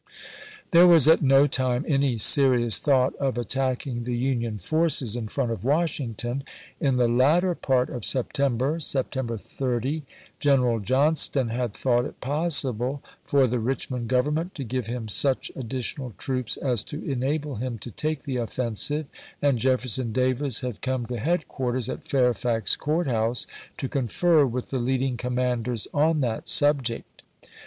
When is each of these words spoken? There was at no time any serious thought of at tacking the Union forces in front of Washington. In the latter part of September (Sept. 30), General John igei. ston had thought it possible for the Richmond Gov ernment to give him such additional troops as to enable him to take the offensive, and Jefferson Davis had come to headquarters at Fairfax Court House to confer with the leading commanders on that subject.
There 0.71 0.87
was 0.87 1.07
at 1.07 1.21
no 1.21 1.45
time 1.45 1.85
any 1.87 2.17
serious 2.17 2.79
thought 2.79 3.15
of 3.17 3.37
at 3.37 3.49
tacking 3.49 4.03
the 4.03 4.17
Union 4.17 4.57
forces 4.57 5.15
in 5.15 5.27
front 5.27 5.51
of 5.51 5.63
Washington. 5.63 6.43
In 6.79 6.97
the 6.97 7.07
latter 7.07 7.53
part 7.53 7.87
of 7.91 8.03
September 8.03 8.79
(Sept. 8.79 9.39
30), 9.39 10.01
General 10.39 10.79
John 10.79 11.13
igei. 11.13 11.17
ston 11.19 11.49
had 11.49 11.75
thought 11.75 12.05
it 12.05 12.19
possible 12.19 13.03
for 13.23 13.45
the 13.45 13.59
Richmond 13.59 14.09
Gov 14.09 14.23
ernment 14.23 14.55
to 14.55 14.63
give 14.63 14.87
him 14.87 15.07
such 15.07 15.51
additional 15.55 16.15
troops 16.17 16.57
as 16.57 16.83
to 16.85 17.03
enable 17.07 17.57
him 17.57 17.77
to 17.77 17.91
take 17.91 18.23
the 18.23 18.37
offensive, 18.37 19.05
and 19.39 19.59
Jefferson 19.59 20.11
Davis 20.11 20.61
had 20.61 20.81
come 20.81 21.05
to 21.05 21.19
headquarters 21.19 21.87
at 21.87 22.07
Fairfax 22.07 22.75
Court 22.75 23.05
House 23.05 23.45
to 23.77 23.87
confer 23.87 24.47
with 24.47 24.71
the 24.71 24.79
leading 24.79 25.15
commanders 25.15 25.87
on 25.93 26.21
that 26.21 26.47
subject. 26.47 27.21